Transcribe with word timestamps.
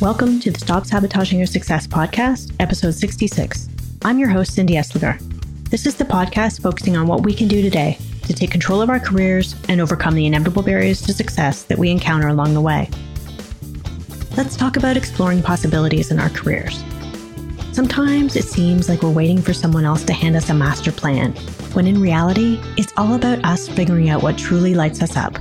Welcome 0.00 0.38
to 0.40 0.52
the 0.52 0.60
Stop 0.60 0.86
Sabotaging 0.86 1.38
Your 1.38 1.48
Success 1.48 1.84
podcast, 1.88 2.54
episode 2.60 2.94
66. 2.94 3.68
I'm 4.04 4.20
your 4.20 4.28
host, 4.28 4.54
Cindy 4.54 4.74
Esliger. 4.74 5.18
This 5.70 5.86
is 5.86 5.96
the 5.96 6.04
podcast 6.04 6.62
focusing 6.62 6.96
on 6.96 7.08
what 7.08 7.24
we 7.24 7.34
can 7.34 7.48
do 7.48 7.62
today 7.62 7.98
to 8.22 8.32
take 8.32 8.52
control 8.52 8.80
of 8.80 8.90
our 8.90 9.00
careers 9.00 9.56
and 9.68 9.80
overcome 9.80 10.14
the 10.14 10.24
inevitable 10.24 10.62
barriers 10.62 11.02
to 11.02 11.12
success 11.12 11.64
that 11.64 11.78
we 11.78 11.90
encounter 11.90 12.28
along 12.28 12.54
the 12.54 12.60
way. 12.60 12.88
Let's 14.36 14.56
talk 14.56 14.76
about 14.76 14.96
exploring 14.96 15.42
possibilities 15.42 16.12
in 16.12 16.20
our 16.20 16.30
careers. 16.30 16.80
Sometimes 17.72 18.36
it 18.36 18.44
seems 18.44 18.88
like 18.88 19.02
we're 19.02 19.10
waiting 19.10 19.42
for 19.42 19.52
someone 19.52 19.84
else 19.84 20.04
to 20.04 20.12
hand 20.12 20.36
us 20.36 20.48
a 20.48 20.54
master 20.54 20.92
plan, 20.92 21.32
when 21.72 21.88
in 21.88 22.00
reality, 22.00 22.60
it's 22.76 22.92
all 22.96 23.14
about 23.14 23.44
us 23.44 23.66
figuring 23.66 24.10
out 24.10 24.22
what 24.22 24.38
truly 24.38 24.74
lights 24.74 25.02
us 25.02 25.16
up. 25.16 25.36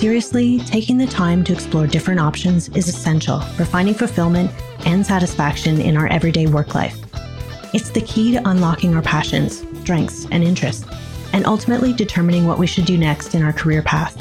Seriously, 0.00 0.60
taking 0.60 0.96
the 0.96 1.06
time 1.06 1.44
to 1.44 1.52
explore 1.52 1.86
different 1.86 2.20
options 2.20 2.70
is 2.70 2.88
essential 2.88 3.38
for 3.38 3.66
finding 3.66 3.92
fulfillment 3.92 4.50
and 4.86 5.04
satisfaction 5.04 5.78
in 5.78 5.94
our 5.94 6.06
everyday 6.06 6.46
work 6.46 6.74
life. 6.74 6.98
It's 7.74 7.90
the 7.90 8.00
key 8.00 8.32
to 8.32 8.48
unlocking 8.48 8.94
our 8.94 9.02
passions, 9.02 9.62
strengths, 9.82 10.26
and 10.30 10.42
interests, 10.42 10.86
and 11.34 11.44
ultimately 11.44 11.92
determining 11.92 12.46
what 12.46 12.58
we 12.58 12.66
should 12.66 12.86
do 12.86 12.96
next 12.96 13.34
in 13.34 13.42
our 13.42 13.52
career 13.52 13.82
path. 13.82 14.16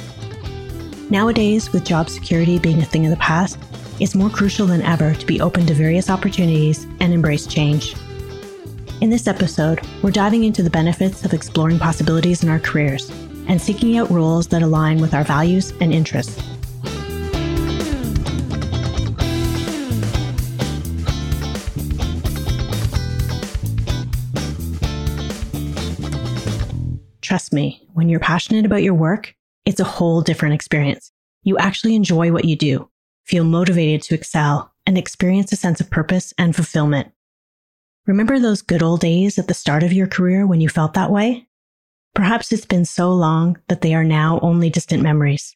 Nowadays, 1.10 1.72
with 1.72 1.86
job 1.86 2.10
security 2.10 2.60
being 2.60 2.82
a 2.82 2.86
thing 2.86 3.06
of 3.06 3.12
the 3.12 3.16
past, 3.16 3.58
it's 4.02 4.16
more 4.16 4.30
crucial 4.30 4.68
than 4.68 4.82
ever 4.82 5.14
to 5.14 5.26
be 5.26 5.40
open 5.40 5.66
to 5.68 5.74
various 5.74 6.10
opportunities 6.10 6.84
and 7.00 7.14
embrace 7.14 7.48
change. 7.48 7.96
In 9.00 9.10
this 9.10 9.28
episode, 9.28 9.80
we're 10.04 10.12
diving 10.12 10.44
into 10.44 10.62
the 10.62 10.70
benefits 10.70 11.24
of 11.24 11.34
exploring 11.34 11.80
possibilities 11.80 12.44
in 12.44 12.50
our 12.50 12.60
careers 12.60 13.10
and 13.50 13.62
seeking 13.62 13.98
out 13.98 14.10
roles 14.10 14.48
that 14.48 14.62
align 14.62 15.02
with 15.02 15.14
our 15.14 15.26
values 15.26 15.74
and 15.82 15.92
interests. 15.92 16.42
Trust 27.22 27.54
me, 27.54 27.88
when 27.94 28.10
you're 28.10 28.20
passionate 28.20 28.66
about 28.66 28.82
your 28.82 28.96
work, 28.96 29.36
it's 29.66 29.80
a 29.80 29.84
whole 29.84 30.22
different 30.22 30.56
experience. 30.56 31.12
You 31.44 31.58
actually 31.58 31.96
enjoy 31.96 32.32
what 32.32 32.46
you 32.46 32.56
do, 32.56 32.90
feel 33.26 33.44
motivated 33.44 34.02
to 34.04 34.16
excel, 34.16 34.72
and 34.88 34.98
experience 34.98 35.52
a 35.52 35.56
sense 35.56 35.80
of 35.80 35.92
purpose 35.92 36.34
and 36.40 36.56
fulfillment. 36.56 37.12
Remember 38.08 38.40
those 38.40 38.64
good 38.64 38.82
old 38.82 39.02
days 39.02 39.38
at 39.38 39.48
the 39.48 39.54
start 39.54 39.84
of 39.84 39.94
your 39.94 40.08
career 40.08 40.48
when 40.48 40.62
you 40.62 40.70
felt 40.70 40.96
that 40.96 41.12
way? 41.12 41.49
Perhaps 42.20 42.52
it's 42.52 42.66
been 42.66 42.84
so 42.84 43.14
long 43.14 43.58
that 43.70 43.80
they 43.80 43.96
are 43.96 44.04
now 44.04 44.42
only 44.42 44.70
distant 44.70 45.02
memories. 45.02 45.56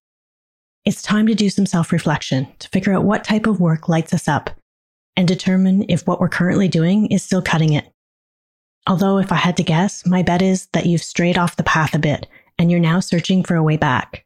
It's 0.86 1.02
time 1.02 1.28
to 1.28 1.36
do 1.36 1.50
some 1.50 1.66
self 1.66 1.92
reflection 1.92 2.48
to 2.60 2.70
figure 2.70 2.94
out 2.94 3.04
what 3.04 3.26
type 3.26 3.48
of 3.48 3.60
work 3.60 3.90
lights 3.90 4.14
us 4.14 4.30
up 4.30 4.50
and 5.18 5.28
determine 5.28 5.84
if 5.90 6.08
what 6.08 6.22
we're 6.22 6.30
currently 6.30 6.70
doing 6.70 7.08
is 7.08 7.22
still 7.22 7.42
cutting 7.42 7.74
it. 7.74 7.92
Although, 8.88 9.18
if 9.18 9.30
I 9.30 9.36
had 9.36 9.58
to 9.58 9.64
guess, 9.64 10.06
my 10.06 10.24
bet 10.24 10.42
is 10.42 10.68
that 10.68 10.86
you've 10.86 11.04
strayed 11.04 11.38
off 11.38 11.58
the 11.58 11.64
path 11.64 11.94
a 11.94 12.00
bit 12.00 12.28
and 12.58 12.72
you're 12.72 12.80
now 12.80 13.02
searching 13.02 13.44
for 13.44 13.58
a 13.58 13.64
way 13.64 13.76
back. 13.76 14.24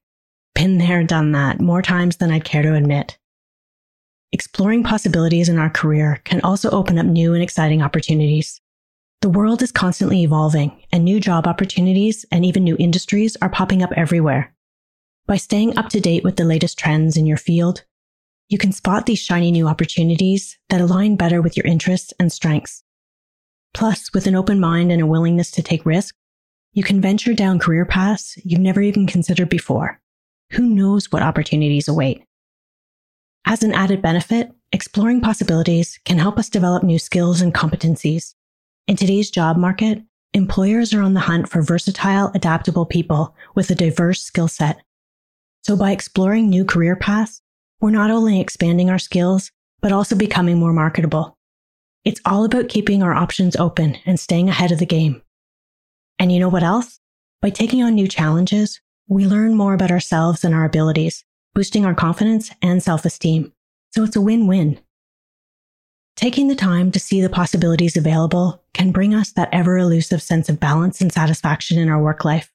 Been 0.53 0.77
there, 0.77 1.03
done 1.03 1.31
that, 1.31 1.59
more 1.59 1.81
times 1.81 2.17
than 2.17 2.29
I'd 2.29 2.45
care 2.45 2.61
to 2.61 2.75
admit. 2.75 3.17
Exploring 4.31 4.83
possibilities 4.83 5.49
in 5.49 5.57
our 5.57 5.71
career 5.71 6.21
can 6.23 6.41
also 6.41 6.69
open 6.69 6.99
up 6.99 7.07
new 7.07 7.33
and 7.33 7.41
exciting 7.41 7.81
opportunities. 7.81 8.61
The 9.21 9.29
world 9.29 9.63
is 9.63 9.71
constantly 9.71 10.21
evolving, 10.21 10.79
and 10.91 11.03
new 11.03 11.19
job 11.19 11.47
opportunities 11.47 12.23
and 12.31 12.45
even 12.45 12.63
new 12.63 12.77
industries 12.79 13.35
are 13.41 13.49
popping 13.49 13.81
up 13.81 13.91
everywhere. 13.95 14.53
By 15.25 15.37
staying 15.37 15.75
up 15.75 15.89
to 15.89 15.99
date 15.99 16.23
with 16.23 16.35
the 16.35 16.45
latest 16.45 16.77
trends 16.77 17.17
in 17.17 17.25
your 17.25 17.37
field, 17.37 17.83
you 18.47 18.59
can 18.59 18.71
spot 18.71 19.07
these 19.07 19.19
shiny 19.19 19.51
new 19.51 19.67
opportunities 19.67 20.57
that 20.69 20.81
align 20.81 21.15
better 21.15 21.41
with 21.41 21.57
your 21.57 21.65
interests 21.65 22.13
and 22.19 22.31
strengths. 22.31 22.83
Plus, 23.73 24.13
with 24.13 24.27
an 24.27 24.35
open 24.35 24.59
mind 24.59 24.91
and 24.91 25.01
a 25.01 25.07
willingness 25.07 25.49
to 25.51 25.63
take 25.63 25.85
risks, 25.85 26.17
you 26.73 26.83
can 26.83 27.01
venture 27.01 27.33
down 27.33 27.57
career 27.57 27.85
paths 27.85 28.37
you've 28.45 28.61
never 28.61 28.81
even 28.81 29.07
considered 29.07 29.49
before. 29.49 29.99
Who 30.51 30.63
knows 30.63 31.11
what 31.11 31.23
opportunities 31.23 31.87
await? 31.87 32.23
As 33.45 33.63
an 33.63 33.73
added 33.73 34.01
benefit, 34.01 34.51
exploring 34.71 35.21
possibilities 35.21 35.99
can 36.05 36.19
help 36.19 36.37
us 36.37 36.49
develop 36.49 36.83
new 36.83 36.99
skills 36.99 37.41
and 37.41 37.53
competencies. 37.53 38.35
In 38.87 38.95
today's 38.95 39.29
job 39.29 39.57
market, 39.57 40.01
employers 40.33 40.93
are 40.93 41.01
on 41.01 41.13
the 41.13 41.19
hunt 41.19 41.49
for 41.49 41.61
versatile, 41.61 42.31
adaptable 42.33 42.85
people 42.85 43.35
with 43.53 43.69
a 43.69 43.75
diverse 43.75 44.21
skill 44.21 44.47
set. 44.47 44.81
So 45.63 45.75
by 45.75 45.91
exploring 45.91 46.49
new 46.49 46.63
career 46.63 46.95
paths, 46.95 47.41
we're 47.81 47.89
not 47.89 48.11
only 48.11 48.39
expanding 48.39 48.89
our 48.89 48.97
skills, 48.97 49.51
but 49.81 49.91
also 49.91 50.15
becoming 50.15 50.57
more 50.57 50.71
marketable. 50.71 51.37
It's 52.05 52.21
all 52.23 52.45
about 52.45 52.69
keeping 52.69 53.03
our 53.03 53.13
options 53.13 53.57
open 53.57 53.97
and 54.05 54.17
staying 54.17 54.47
ahead 54.47 54.71
of 54.71 54.79
the 54.79 54.85
game. 54.85 55.21
And 56.17 56.31
you 56.31 56.39
know 56.39 56.47
what 56.47 56.63
else? 56.63 57.01
By 57.41 57.49
taking 57.49 57.83
on 57.83 57.93
new 57.93 58.07
challenges, 58.07 58.79
we 59.09 59.25
learn 59.25 59.53
more 59.53 59.73
about 59.73 59.91
ourselves 59.91 60.45
and 60.45 60.55
our 60.55 60.63
abilities, 60.63 61.25
boosting 61.53 61.85
our 61.85 61.93
confidence 61.93 62.51
and 62.61 62.81
self 62.81 63.03
esteem. 63.03 63.51
So 63.91 64.05
it's 64.05 64.15
a 64.15 64.21
win 64.21 64.47
win. 64.47 64.79
Taking 66.17 66.47
the 66.47 66.55
time 66.55 66.91
to 66.93 66.99
see 66.99 67.21
the 67.21 67.29
possibilities 67.29 67.95
available 67.95 68.63
can 68.73 68.91
bring 68.91 69.13
us 69.13 69.33
that 69.33 69.49
ever 69.51 69.77
elusive 69.77 70.19
sense 70.19 70.49
of 70.49 70.59
balance 70.59 70.99
and 70.99 71.13
satisfaction 71.13 71.77
in 71.77 71.89
our 71.89 72.01
work 72.01 72.25
life. 72.25 72.51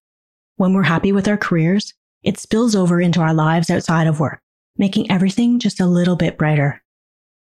When 0.56 0.74
we're 0.74 0.82
happy 0.82 1.12
with 1.12 1.28
our 1.28 1.36
careers, 1.36 1.94
it 2.24 2.38
spills 2.38 2.74
over 2.74 3.00
into 3.00 3.20
our 3.20 3.32
lives 3.32 3.70
outside 3.70 4.08
of 4.08 4.18
work, 4.18 4.40
making 4.78 5.08
everything 5.12 5.60
just 5.60 5.78
a 5.78 5.86
little 5.86 6.16
bit 6.16 6.36
brighter. 6.36 6.82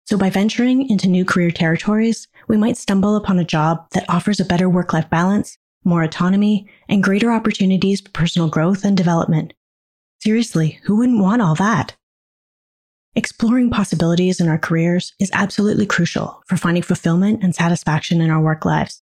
So 0.06 0.18
by 0.18 0.30
venturing 0.30 0.90
into 0.90 1.08
new 1.08 1.24
career 1.24 1.52
territories, 1.52 2.28
we 2.50 2.58
might 2.58 2.76
stumble 2.76 3.16
upon 3.16 3.40
a 3.40 3.46
job 3.46 3.90
that 3.92 4.10
offers 4.10 4.42
a 4.42 4.46
better 4.46 4.68
work 4.68 4.92
life 4.92 5.10
balance, 5.10 5.58
more 5.86 6.04
autonomy, 6.04 6.68
and 6.90 7.02
greater 7.02 7.32
opportunities 7.32 8.02
for 8.02 8.10
personal 8.10 8.50
growth 8.50 8.84
and 8.84 8.98
development. 8.98 9.54
Seriously, 10.22 10.82
who 10.84 10.98
wouldn't 10.98 11.24
want 11.24 11.42
all 11.42 11.56
that? 11.56 11.96
Exploring 13.16 13.70
possibilities 13.70 14.40
in 14.40 14.48
our 14.48 14.58
careers 14.58 15.14
is 15.20 15.30
absolutely 15.34 15.86
crucial 15.86 16.42
for 16.48 16.58
finding 16.58 16.82
fulfillment 16.82 17.44
and 17.44 17.54
satisfaction 17.54 18.22
in 18.22 18.32
our 18.32 18.42
work 18.42 18.66
lives. 18.66 19.04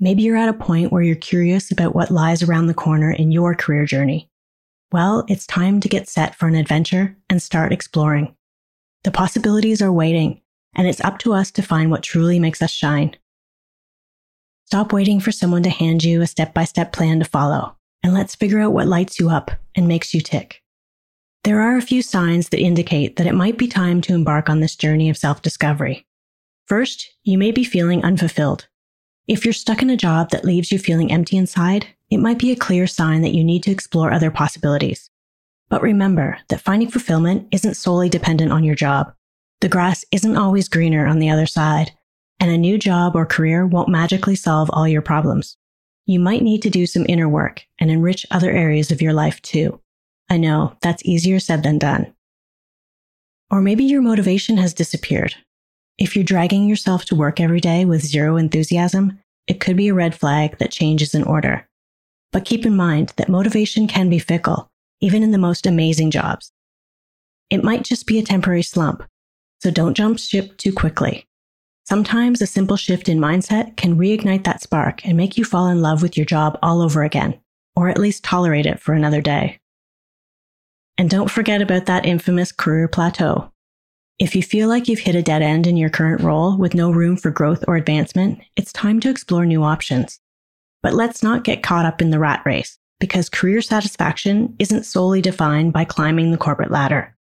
Maybe 0.00 0.22
you're 0.22 0.36
at 0.36 0.48
a 0.48 0.52
point 0.52 0.90
where 0.90 1.02
you're 1.02 1.14
curious 1.14 1.70
about 1.70 1.94
what 1.94 2.10
lies 2.10 2.42
around 2.42 2.66
the 2.66 2.74
corner 2.74 3.12
in 3.12 3.30
your 3.30 3.54
career 3.54 3.86
journey. 3.86 4.28
Well, 4.90 5.24
it's 5.28 5.46
time 5.46 5.78
to 5.80 5.88
get 5.88 6.08
set 6.08 6.34
for 6.34 6.48
an 6.48 6.56
adventure 6.56 7.16
and 7.30 7.40
start 7.40 7.72
exploring. 7.72 8.34
The 9.04 9.12
possibilities 9.12 9.80
are 9.80 9.92
waiting, 9.92 10.40
and 10.74 10.88
it's 10.88 11.04
up 11.04 11.18
to 11.20 11.32
us 11.32 11.52
to 11.52 11.62
find 11.62 11.90
what 11.90 12.02
truly 12.02 12.40
makes 12.40 12.60
us 12.60 12.72
shine. 12.72 13.16
Stop 14.64 14.92
waiting 14.92 15.20
for 15.20 15.30
someone 15.30 15.62
to 15.62 15.70
hand 15.70 16.02
you 16.02 16.20
a 16.20 16.26
step 16.26 16.52
by 16.52 16.64
step 16.64 16.92
plan 16.92 17.20
to 17.20 17.24
follow 17.24 17.76
and 18.02 18.12
let's 18.12 18.34
figure 18.34 18.60
out 18.60 18.72
what 18.72 18.88
lights 18.88 19.20
you 19.20 19.30
up 19.30 19.52
and 19.76 19.86
makes 19.86 20.12
you 20.12 20.20
tick. 20.20 20.62
There 21.44 21.60
are 21.60 21.76
a 21.76 21.82
few 21.82 22.02
signs 22.02 22.48
that 22.48 22.60
indicate 22.60 23.16
that 23.16 23.26
it 23.26 23.34
might 23.34 23.56
be 23.56 23.68
time 23.68 24.00
to 24.02 24.14
embark 24.14 24.48
on 24.48 24.60
this 24.60 24.76
journey 24.76 25.08
of 25.08 25.16
self 25.16 25.42
discovery. 25.42 26.06
First, 26.66 27.14
you 27.22 27.38
may 27.38 27.52
be 27.52 27.64
feeling 27.64 28.04
unfulfilled. 28.04 28.68
If 29.28 29.44
you're 29.44 29.54
stuck 29.54 29.82
in 29.82 29.90
a 29.90 29.96
job 29.96 30.30
that 30.30 30.44
leaves 30.44 30.72
you 30.72 30.78
feeling 30.78 31.12
empty 31.12 31.36
inside, 31.36 31.86
it 32.10 32.18
might 32.18 32.38
be 32.38 32.50
a 32.50 32.56
clear 32.56 32.86
sign 32.86 33.22
that 33.22 33.34
you 33.34 33.44
need 33.44 33.62
to 33.64 33.70
explore 33.70 34.12
other 34.12 34.30
possibilities. 34.30 35.10
But 35.68 35.82
remember 35.82 36.38
that 36.48 36.60
finding 36.60 36.90
fulfillment 36.90 37.48
isn't 37.52 37.74
solely 37.74 38.08
dependent 38.08 38.52
on 38.52 38.64
your 38.64 38.76
job. 38.76 39.12
The 39.60 39.68
grass 39.68 40.04
isn't 40.12 40.36
always 40.36 40.68
greener 40.68 41.06
on 41.06 41.18
the 41.18 41.30
other 41.30 41.46
side, 41.46 41.92
and 42.38 42.50
a 42.50 42.58
new 42.58 42.78
job 42.78 43.16
or 43.16 43.26
career 43.26 43.66
won't 43.66 43.88
magically 43.88 44.36
solve 44.36 44.70
all 44.72 44.86
your 44.86 45.02
problems 45.02 45.56
you 46.06 46.20
might 46.20 46.42
need 46.42 46.62
to 46.62 46.70
do 46.70 46.86
some 46.86 47.04
inner 47.08 47.28
work 47.28 47.64
and 47.80 47.90
enrich 47.90 48.24
other 48.30 48.50
areas 48.50 48.92
of 48.92 49.02
your 49.02 49.12
life 49.12 49.42
too. 49.42 49.80
I 50.28 50.36
know 50.36 50.76
that's 50.82 51.04
easier 51.04 51.38
said 51.38 51.62
than 51.62 51.78
done. 51.78 52.12
Or 53.50 53.60
maybe 53.60 53.84
your 53.84 54.02
motivation 54.02 54.56
has 54.56 54.74
disappeared. 54.74 55.34
If 55.98 56.14
you're 56.14 56.24
dragging 56.24 56.68
yourself 56.68 57.04
to 57.06 57.14
work 57.14 57.40
every 57.40 57.60
day 57.60 57.84
with 57.84 58.04
zero 58.04 58.36
enthusiasm, 58.36 59.18
it 59.46 59.60
could 59.60 59.76
be 59.76 59.88
a 59.88 59.94
red 59.94 60.14
flag 60.14 60.58
that 60.58 60.72
change 60.72 61.00
is 61.00 61.14
in 61.14 61.22
order. 61.22 61.66
But 62.32 62.44
keep 62.44 62.66
in 62.66 62.76
mind 62.76 63.12
that 63.16 63.28
motivation 63.28 63.86
can 63.86 64.10
be 64.10 64.18
fickle, 64.18 64.68
even 65.00 65.22
in 65.22 65.30
the 65.30 65.38
most 65.38 65.66
amazing 65.66 66.10
jobs. 66.10 66.50
It 67.48 67.62
might 67.62 67.84
just 67.84 68.06
be 68.06 68.18
a 68.18 68.24
temporary 68.24 68.62
slump, 68.62 69.04
so 69.62 69.70
don't 69.70 69.94
jump 69.94 70.18
ship 70.18 70.56
too 70.56 70.72
quickly. 70.72 71.24
Sometimes 71.84 72.42
a 72.42 72.46
simple 72.46 72.76
shift 72.76 73.08
in 73.08 73.18
mindset 73.18 73.76
can 73.76 73.96
reignite 73.96 74.42
that 74.42 74.60
spark 74.60 75.06
and 75.06 75.16
make 75.16 75.38
you 75.38 75.44
fall 75.44 75.68
in 75.68 75.80
love 75.80 76.02
with 76.02 76.16
your 76.16 76.26
job 76.26 76.58
all 76.60 76.82
over 76.82 77.04
again, 77.04 77.38
or 77.76 77.88
at 77.88 77.98
least 77.98 78.24
tolerate 78.24 78.66
it 78.66 78.80
for 78.80 78.92
another 78.92 79.20
day. 79.20 79.60
And 80.98 81.10
don't 81.10 81.30
forget 81.30 81.60
about 81.60 81.86
that 81.86 82.06
infamous 82.06 82.52
career 82.52 82.88
plateau. 82.88 83.52
If 84.18 84.34
you 84.34 84.42
feel 84.42 84.68
like 84.68 84.88
you've 84.88 85.00
hit 85.00 85.14
a 85.14 85.22
dead 85.22 85.42
end 85.42 85.66
in 85.66 85.76
your 85.76 85.90
current 85.90 86.22
role 86.22 86.56
with 86.56 86.74
no 86.74 86.90
room 86.90 87.18
for 87.18 87.30
growth 87.30 87.62
or 87.68 87.76
advancement, 87.76 88.40
it's 88.56 88.72
time 88.72 88.98
to 89.00 89.10
explore 89.10 89.44
new 89.44 89.62
options. 89.62 90.20
But 90.82 90.94
let's 90.94 91.22
not 91.22 91.44
get 91.44 91.62
caught 91.62 91.84
up 91.84 92.00
in 92.00 92.10
the 92.10 92.18
rat 92.18 92.42
race 92.46 92.78
because 92.98 93.28
career 93.28 93.60
satisfaction 93.60 94.56
isn't 94.58 94.86
solely 94.86 95.20
defined 95.20 95.74
by 95.74 95.84
climbing 95.84 96.30
the 96.30 96.38
corporate 96.38 96.70
ladder. 96.70 97.14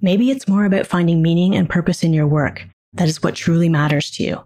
Maybe 0.00 0.30
it's 0.30 0.46
more 0.46 0.64
about 0.64 0.86
finding 0.86 1.20
meaning 1.20 1.56
and 1.56 1.68
purpose 1.68 2.04
in 2.04 2.12
your 2.12 2.28
work. 2.28 2.64
That 2.92 3.08
is 3.08 3.20
what 3.20 3.34
truly 3.34 3.68
matters 3.68 4.10
to 4.12 4.22
you. 4.22 4.44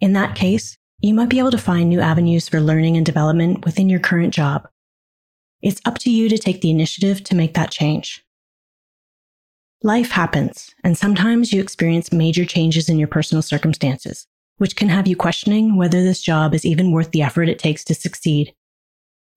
In 0.00 0.12
that 0.12 0.36
case, 0.36 0.76
you 1.00 1.12
might 1.12 1.28
be 1.28 1.40
able 1.40 1.50
to 1.50 1.58
find 1.58 1.88
new 1.88 2.00
avenues 2.00 2.48
for 2.48 2.60
learning 2.60 2.96
and 2.96 3.04
development 3.04 3.64
within 3.64 3.88
your 3.88 3.98
current 3.98 4.32
job. 4.32 4.68
It's 5.60 5.80
up 5.84 5.98
to 5.98 6.10
you 6.10 6.28
to 6.28 6.38
take 6.38 6.60
the 6.60 6.70
initiative 6.70 7.24
to 7.24 7.34
make 7.34 7.54
that 7.54 7.70
change. 7.70 8.24
Life 9.82 10.10
happens, 10.10 10.74
and 10.82 10.96
sometimes 10.96 11.52
you 11.52 11.60
experience 11.60 12.12
major 12.12 12.44
changes 12.44 12.88
in 12.88 12.98
your 12.98 13.08
personal 13.08 13.42
circumstances, 13.42 14.26
which 14.56 14.76
can 14.76 14.88
have 14.88 15.06
you 15.06 15.16
questioning 15.16 15.76
whether 15.76 16.02
this 16.02 16.20
job 16.20 16.54
is 16.54 16.64
even 16.64 16.90
worth 16.90 17.10
the 17.12 17.22
effort 17.22 17.48
it 17.48 17.58
takes 17.58 17.84
to 17.84 17.94
succeed. 17.94 18.54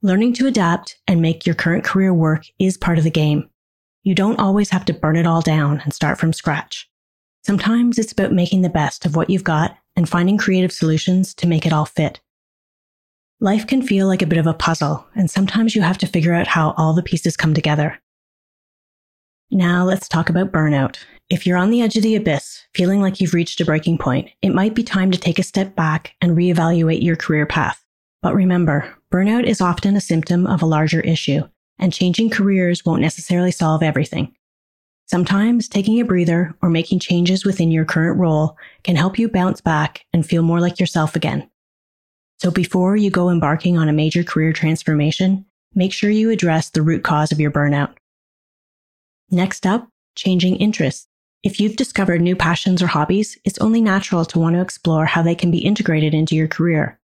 Learning 0.02 0.34
to 0.34 0.48
adapt 0.48 0.98
and 1.08 1.22
make 1.22 1.46
your 1.46 1.54
current 1.54 1.84
career 1.84 2.12
work 2.14 2.46
is 2.58 2.78
part 2.78 2.98
of 2.98 3.04
the 3.04 3.12
game. 3.12 3.50
You 4.04 4.16
don't 4.16 4.40
always 4.40 4.72
have 4.72 4.86
to 4.86 4.94
burn 4.94 5.16
it 5.16 5.28
all 5.28 5.42
down 5.42 5.80
and 5.84 5.94
start 5.94 6.18
from 6.18 6.34
scratch. 6.34 6.90
Sometimes 7.44 8.00
it's 8.00 8.12
about 8.12 8.32
making 8.32 8.62
the 8.62 8.70
best 8.70 9.06
of 9.06 9.16
what 9.16 9.30
you've 9.30 9.44
got 9.44 9.78
and 9.96 10.10
finding 10.10 10.38
creative 10.38 10.72
solutions 10.72 11.36
to 11.36 11.48
make 11.48 11.68
it 11.68 11.74
all 11.74 11.86
fit. 11.86 12.20
Life 13.44 13.66
can 13.66 13.82
feel 13.82 14.06
like 14.06 14.22
a 14.22 14.28
bit 14.28 14.38
of 14.38 14.46
a 14.46 14.54
puzzle, 14.54 15.04
and 15.16 15.28
sometimes 15.28 15.76
you 15.76 15.82
have 15.82 15.98
to 15.98 16.06
figure 16.06 16.32
out 16.32 16.46
how 16.46 16.76
all 16.78 16.94
the 16.94 17.02
pieces 17.02 17.36
come 17.36 17.56
together. 17.56 18.00
Now 19.50 19.84
let's 19.84 20.08
talk 20.08 20.30
about 20.30 20.52
burnout. 20.52 21.00
If 21.28 21.48
you're 21.48 21.58
on 21.58 21.72
the 21.72 21.82
edge 21.82 21.98
of 21.98 22.04
the 22.04 22.16
abyss, 22.16 22.62
feeling 22.76 23.02
like 23.02 23.20
you've 23.20 23.34
reached 23.34 23.60
a 23.60 23.66
breaking 23.66 23.98
point, 23.98 24.30
it 24.44 24.52
might 24.52 24.76
be 24.76 24.84
time 24.84 25.10
to 25.10 25.18
take 25.18 25.40
a 25.40 25.44
step 25.44 25.76
back 25.76 26.14
and 26.22 26.38
reevaluate 26.38 27.02
your 27.02 27.16
career 27.16 27.48
path. 27.48 27.84
But 28.22 28.36
remember, 28.36 28.96
burnout 29.12 29.46
is 29.46 29.60
often 29.60 29.96
a 29.96 30.02
symptom 30.02 30.46
of 30.46 30.62
a 30.62 30.68
larger 30.68 31.02
issue, 31.02 31.42
and 31.80 31.92
changing 31.92 32.30
careers 32.30 32.86
won't 32.86 33.02
necessarily 33.02 33.52
solve 33.52 33.82
everything. 33.82 34.36
Sometimes 35.08 35.68
taking 35.68 36.00
a 36.00 36.06
breather 36.06 36.56
or 36.62 36.70
making 36.70 37.00
changes 37.00 37.44
within 37.44 37.72
your 37.72 37.86
current 37.86 38.20
role 38.20 38.56
can 38.84 38.96
help 38.96 39.18
you 39.18 39.28
bounce 39.28 39.62
back 39.62 40.06
and 40.14 40.24
feel 40.24 40.44
more 40.44 40.60
like 40.60 40.80
yourself 40.80 41.16
again. 41.16 41.50
So 42.42 42.50
before 42.50 42.96
you 42.96 43.12
go 43.12 43.30
embarking 43.30 43.78
on 43.78 43.88
a 43.88 43.94
major 43.94 44.24
career 44.24 44.52
transformation, 44.52 45.46
make 45.76 45.94
sure 45.94 46.10
you 46.10 46.32
address 46.32 46.72
the 46.72 46.82
root 46.82 47.04
cause 47.04 47.32
of 47.32 47.40
your 47.40 47.52
burnout. 47.52 47.94
Next 49.30 49.68
up, 49.68 49.88
changing 50.16 50.56
interests. 50.56 51.08
If 51.44 51.60
you've 51.60 51.76
discovered 51.76 52.20
new 52.20 52.36
passions 52.36 52.82
or 52.82 52.88
hobbies, 52.88 53.38
it's 53.46 53.60
only 53.60 53.80
natural 53.80 54.26
to 54.26 54.40
want 54.40 54.56
to 54.56 54.62
explore 54.62 55.06
how 55.06 55.22
they 55.22 55.36
can 55.36 55.52
be 55.52 55.60
integrated 55.60 56.16
into 56.16 56.36
your 56.36 56.48
career. 56.48 57.00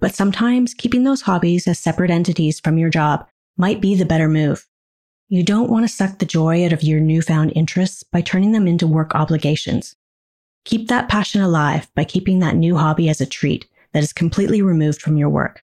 But 0.00 0.16
sometimes 0.16 0.74
keeping 0.74 1.04
those 1.04 1.22
hobbies 1.22 1.68
as 1.68 1.78
separate 1.78 2.10
entities 2.10 2.58
from 2.58 2.76
your 2.76 2.90
job 2.90 3.28
might 3.56 3.80
be 3.80 3.94
the 3.94 4.04
better 4.04 4.28
move. 4.28 4.66
You 5.28 5.44
don't 5.44 5.70
want 5.70 5.84
to 5.84 5.94
suck 5.94 6.18
the 6.18 6.26
joy 6.26 6.66
out 6.66 6.72
of 6.72 6.82
your 6.82 6.98
newfound 6.98 7.52
interests 7.54 8.02
by 8.02 8.20
turning 8.20 8.50
them 8.50 8.66
into 8.66 8.88
work 8.88 9.14
obligations. 9.14 9.94
Keep 10.64 10.88
that 10.88 11.08
passion 11.08 11.40
alive 11.40 11.88
by 11.94 12.02
keeping 12.02 12.40
that 12.40 12.56
new 12.56 12.76
hobby 12.76 13.08
as 13.08 13.20
a 13.20 13.26
treat 13.26 13.68
that 13.92 14.02
is 14.02 14.12
completely 14.12 14.62
removed 14.62 15.00
from 15.00 15.16
your 15.16 15.28
work. 15.28 15.62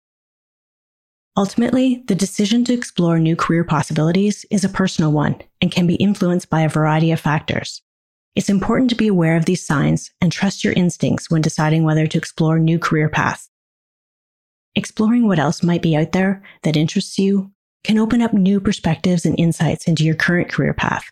Ultimately, 1.36 2.02
the 2.06 2.14
decision 2.14 2.64
to 2.64 2.72
explore 2.72 3.18
new 3.18 3.36
career 3.36 3.62
possibilities 3.62 4.46
is 4.50 4.64
a 4.64 4.70
personal 4.70 5.12
one 5.12 5.36
and 5.60 5.70
can 5.70 5.86
be 5.86 5.96
influenced 5.96 6.48
by 6.48 6.62
a 6.62 6.68
variety 6.68 7.12
of 7.12 7.20
factors. 7.20 7.82
It's 8.34 8.48
important 8.48 8.90
to 8.90 8.96
be 8.96 9.06
aware 9.06 9.36
of 9.36 9.44
these 9.44 9.66
signs 9.66 10.10
and 10.20 10.32
trust 10.32 10.64
your 10.64 10.72
instincts 10.72 11.30
when 11.30 11.42
deciding 11.42 11.84
whether 11.84 12.06
to 12.06 12.18
explore 12.18 12.58
new 12.58 12.78
career 12.78 13.08
paths. 13.08 13.50
Exploring 14.74 15.26
what 15.26 15.38
else 15.38 15.62
might 15.62 15.82
be 15.82 15.96
out 15.96 16.12
there 16.12 16.42
that 16.62 16.76
interests 16.76 17.18
you 17.18 17.50
can 17.84 17.98
open 17.98 18.20
up 18.20 18.32
new 18.32 18.60
perspectives 18.60 19.24
and 19.24 19.38
insights 19.38 19.86
into 19.86 20.04
your 20.04 20.14
current 20.14 20.50
career 20.50 20.74
path. 20.74 21.04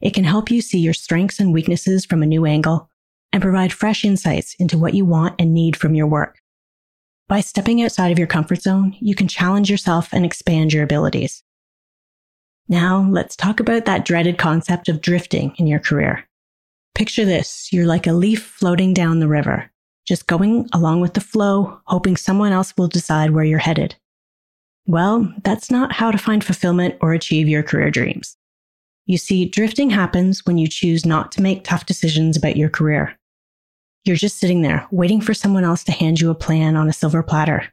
It 0.00 0.12
can 0.12 0.24
help 0.24 0.50
you 0.50 0.60
see 0.60 0.78
your 0.78 0.92
strengths 0.92 1.40
and 1.40 1.52
weaknesses 1.52 2.04
from 2.04 2.22
a 2.22 2.26
new 2.26 2.44
angle 2.44 2.90
and 3.32 3.42
provide 3.42 3.72
fresh 3.72 4.04
insights 4.04 4.54
into 4.58 4.78
what 4.78 4.94
you 4.94 5.04
want 5.04 5.34
and 5.38 5.54
need 5.54 5.76
from 5.76 5.94
your 5.94 6.06
work. 6.06 6.38
By 7.28 7.40
stepping 7.40 7.82
outside 7.82 8.12
of 8.12 8.18
your 8.18 8.28
comfort 8.28 8.62
zone, 8.62 8.94
you 9.00 9.16
can 9.16 9.26
challenge 9.26 9.68
yourself 9.68 10.12
and 10.12 10.24
expand 10.24 10.72
your 10.72 10.84
abilities. 10.84 11.42
Now, 12.68 13.08
let's 13.10 13.34
talk 13.34 13.58
about 13.58 13.84
that 13.84 14.04
dreaded 14.04 14.38
concept 14.38 14.88
of 14.88 15.00
drifting 15.00 15.52
in 15.56 15.66
your 15.66 15.80
career. 15.80 16.24
Picture 16.94 17.24
this 17.24 17.72
you're 17.72 17.86
like 17.86 18.06
a 18.06 18.12
leaf 18.12 18.44
floating 18.44 18.94
down 18.94 19.18
the 19.18 19.28
river, 19.28 19.70
just 20.06 20.28
going 20.28 20.68
along 20.72 21.00
with 21.00 21.14
the 21.14 21.20
flow, 21.20 21.80
hoping 21.86 22.16
someone 22.16 22.52
else 22.52 22.72
will 22.76 22.88
decide 22.88 23.32
where 23.32 23.44
you're 23.44 23.58
headed. 23.58 23.96
Well, 24.86 25.32
that's 25.42 25.68
not 25.68 25.92
how 25.92 26.12
to 26.12 26.18
find 26.18 26.44
fulfillment 26.44 26.94
or 27.00 27.12
achieve 27.12 27.48
your 27.48 27.64
career 27.64 27.90
dreams. 27.90 28.36
You 29.04 29.18
see, 29.18 29.46
drifting 29.46 29.90
happens 29.90 30.46
when 30.46 30.58
you 30.58 30.68
choose 30.68 31.04
not 31.04 31.32
to 31.32 31.42
make 31.42 31.64
tough 31.64 31.86
decisions 31.86 32.36
about 32.36 32.56
your 32.56 32.70
career. 32.70 33.18
You're 34.06 34.14
just 34.14 34.38
sitting 34.38 34.62
there 34.62 34.86
waiting 34.92 35.20
for 35.20 35.34
someone 35.34 35.64
else 35.64 35.82
to 35.82 35.92
hand 35.92 36.20
you 36.20 36.30
a 36.30 36.34
plan 36.34 36.76
on 36.76 36.88
a 36.88 36.92
silver 36.92 37.24
platter. 37.24 37.64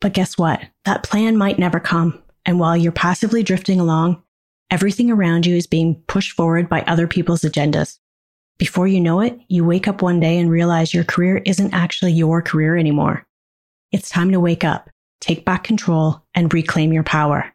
But 0.00 0.14
guess 0.14 0.36
what? 0.36 0.60
That 0.84 1.04
plan 1.04 1.36
might 1.36 1.60
never 1.60 1.78
come. 1.78 2.20
And 2.44 2.58
while 2.58 2.76
you're 2.76 2.90
passively 2.90 3.44
drifting 3.44 3.78
along, 3.78 4.20
everything 4.68 5.12
around 5.12 5.46
you 5.46 5.54
is 5.54 5.68
being 5.68 6.02
pushed 6.08 6.32
forward 6.32 6.68
by 6.68 6.82
other 6.82 7.06
people's 7.06 7.42
agendas. 7.42 7.98
Before 8.58 8.88
you 8.88 9.00
know 9.00 9.20
it, 9.20 9.38
you 9.46 9.64
wake 9.64 9.86
up 9.86 10.02
one 10.02 10.18
day 10.18 10.38
and 10.38 10.50
realize 10.50 10.92
your 10.92 11.04
career 11.04 11.40
isn't 11.46 11.72
actually 11.72 12.14
your 12.14 12.42
career 12.42 12.76
anymore. 12.76 13.24
It's 13.92 14.08
time 14.08 14.32
to 14.32 14.40
wake 14.40 14.64
up, 14.64 14.90
take 15.20 15.44
back 15.44 15.62
control, 15.62 16.20
and 16.34 16.52
reclaim 16.52 16.92
your 16.92 17.04
power. 17.04 17.54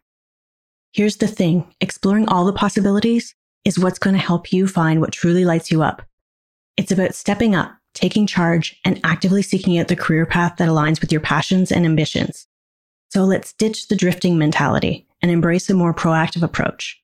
Here's 0.94 1.16
the 1.16 1.28
thing 1.28 1.66
exploring 1.82 2.28
all 2.28 2.46
the 2.46 2.54
possibilities 2.54 3.34
is 3.66 3.78
what's 3.78 3.98
going 3.98 4.16
to 4.16 4.22
help 4.22 4.54
you 4.54 4.66
find 4.66 5.02
what 5.02 5.12
truly 5.12 5.44
lights 5.44 5.70
you 5.70 5.82
up. 5.82 6.00
It's 6.78 6.92
about 6.92 7.14
stepping 7.14 7.54
up, 7.54 7.72
taking 7.94 8.26
charge, 8.26 8.78
and 8.84 9.00
actively 9.04 9.42
seeking 9.42 9.78
out 9.78 9.88
the 9.88 9.96
career 9.96 10.26
path 10.26 10.56
that 10.56 10.68
aligns 10.68 11.00
with 11.00 11.12
your 11.12 11.20
passions 11.20 11.70
and 11.70 11.84
ambitions. 11.84 12.46
So 13.10 13.24
let's 13.24 13.52
ditch 13.52 13.88
the 13.88 13.96
drifting 13.96 14.38
mentality 14.38 15.06
and 15.20 15.30
embrace 15.30 15.68
a 15.68 15.74
more 15.74 15.92
proactive 15.92 16.42
approach. 16.42 17.00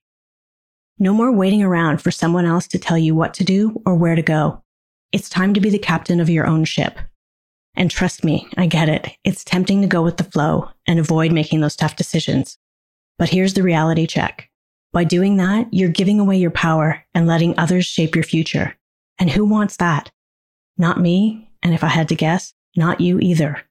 No 0.97 1.13
more 1.13 1.31
waiting 1.31 1.63
around 1.63 2.01
for 2.01 2.11
someone 2.11 2.45
else 2.45 2.67
to 2.67 2.79
tell 2.79 2.97
you 2.97 3.15
what 3.15 3.33
to 3.35 3.43
do 3.43 3.81
or 3.85 3.95
where 3.95 4.15
to 4.15 4.21
go. 4.21 4.63
It's 5.11 5.29
time 5.29 5.53
to 5.53 5.61
be 5.61 5.69
the 5.69 5.79
captain 5.79 6.19
of 6.19 6.29
your 6.29 6.45
own 6.45 6.65
ship. 6.65 6.99
And 7.75 7.89
trust 7.89 8.23
me, 8.23 8.47
I 8.57 8.65
get 8.65 8.89
it. 8.89 9.15
It's 9.23 9.43
tempting 9.43 9.81
to 9.81 9.87
go 9.87 10.01
with 10.01 10.17
the 10.17 10.23
flow 10.23 10.69
and 10.85 10.99
avoid 10.99 11.31
making 11.31 11.61
those 11.61 11.75
tough 11.75 11.95
decisions. 11.95 12.57
But 13.17 13.29
here's 13.29 13.53
the 13.53 13.63
reality 13.63 14.07
check. 14.07 14.49
By 14.91 15.03
doing 15.03 15.37
that, 15.37 15.67
you're 15.71 15.89
giving 15.89 16.19
away 16.19 16.37
your 16.37 16.51
power 16.51 17.03
and 17.13 17.27
letting 17.27 17.57
others 17.57 17.85
shape 17.85 18.15
your 18.15 18.23
future. 18.23 18.75
And 19.19 19.29
who 19.29 19.45
wants 19.45 19.77
that? 19.77 20.11
Not 20.79 20.99
me, 20.99 21.51
and 21.61 21.73
if 21.73 21.83
I 21.83 21.87
had 21.87 22.07
to 22.09 22.15
guess, 22.15 22.53
not 22.75 23.01
you 23.01 23.19
either. 23.19 23.61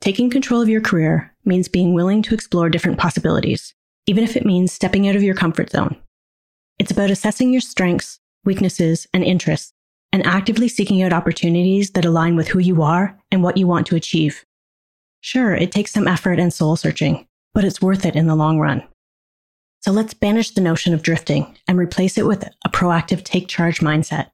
Taking 0.00 0.28
control 0.28 0.60
of 0.60 0.68
your 0.68 0.80
career 0.80 1.32
means 1.44 1.68
being 1.68 1.94
willing 1.94 2.20
to 2.22 2.34
explore 2.34 2.68
different 2.68 2.98
possibilities, 2.98 3.74
even 4.06 4.24
if 4.24 4.36
it 4.36 4.44
means 4.44 4.72
stepping 4.72 5.08
out 5.08 5.14
of 5.14 5.22
your 5.22 5.36
comfort 5.36 5.70
zone. 5.70 5.96
It's 6.80 6.90
about 6.90 7.10
assessing 7.10 7.52
your 7.52 7.60
strengths, 7.60 8.18
weaknesses, 8.44 9.06
and 9.14 9.22
interests, 9.22 9.72
and 10.12 10.26
actively 10.26 10.68
seeking 10.68 11.00
out 11.00 11.12
opportunities 11.12 11.92
that 11.92 12.04
align 12.04 12.34
with 12.34 12.48
who 12.48 12.58
you 12.58 12.82
are 12.82 13.16
and 13.30 13.44
what 13.44 13.56
you 13.56 13.68
want 13.68 13.86
to 13.86 13.96
achieve. 13.96 14.44
Sure, 15.20 15.54
it 15.54 15.70
takes 15.70 15.92
some 15.92 16.08
effort 16.08 16.40
and 16.40 16.52
soul 16.52 16.74
searching, 16.74 17.28
but 17.54 17.64
it's 17.64 17.80
worth 17.80 18.04
it 18.04 18.16
in 18.16 18.26
the 18.26 18.34
long 18.34 18.58
run. 18.58 18.82
So 19.82 19.92
let's 19.92 20.14
banish 20.14 20.50
the 20.50 20.60
notion 20.60 20.92
of 20.92 21.02
drifting 21.02 21.56
and 21.68 21.78
replace 21.78 22.18
it 22.18 22.26
with 22.26 22.48
a 22.64 22.68
proactive 22.68 23.22
take 23.22 23.46
charge 23.46 23.78
mindset. 23.78 24.30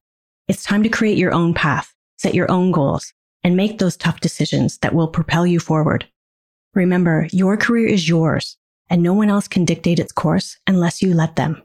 It's 0.48 0.62
time 0.62 0.84
to 0.84 0.88
create 0.88 1.18
your 1.18 1.34
own 1.34 1.54
path, 1.54 1.92
set 2.18 2.32
your 2.32 2.48
own 2.48 2.70
goals, 2.70 3.12
and 3.42 3.56
make 3.56 3.78
those 3.78 3.96
tough 3.96 4.20
decisions 4.20 4.78
that 4.78 4.94
will 4.94 5.08
propel 5.08 5.44
you 5.44 5.58
forward. 5.58 6.06
Remember, 6.72 7.26
your 7.32 7.56
career 7.56 7.88
is 7.88 8.08
yours, 8.08 8.56
and 8.88 9.02
no 9.02 9.12
one 9.12 9.28
else 9.28 9.48
can 9.48 9.64
dictate 9.64 9.98
its 9.98 10.12
course 10.12 10.56
unless 10.68 11.02
you 11.02 11.14
let 11.14 11.34
them. 11.34 11.64